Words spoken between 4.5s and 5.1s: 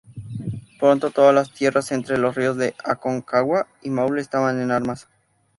en armas.